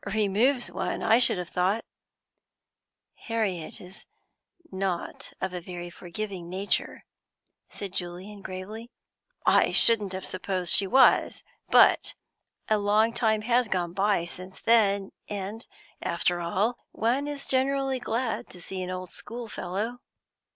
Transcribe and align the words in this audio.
"Removes 0.15 0.71
one, 0.71 1.03
I 1.03 1.19
should 1.19 1.37
have 1.37 1.49
thought" 1.49 1.85
"Harriet 3.27 3.79
is 3.79 4.07
not 4.71 5.31
of 5.39 5.53
a 5.53 5.61
very 5.61 5.91
forgiving 5.91 6.49
nature," 6.49 7.05
said 7.69 7.93
Julian 7.93 8.41
gravely. 8.41 8.89
"I 9.45 9.71
shouldn't 9.71 10.13
have 10.13 10.25
supposed 10.25 10.73
she 10.73 10.87
was; 10.87 11.43
but 11.69 12.15
a 12.67 12.79
long 12.79 13.13
time 13.13 13.41
has 13.41 13.67
gone 13.67 13.93
by 13.93 14.25
since 14.25 14.59
then, 14.59 15.11
and, 15.29 15.67
after 16.01 16.39
all, 16.41 16.79
one 16.91 17.27
is 17.27 17.45
generally 17.45 17.99
glad 17.99 18.49
to 18.49 18.59
see 18.59 18.81
an 18.81 18.89
old 18.89 19.11
school 19.11 19.47
fellow." 19.47 19.99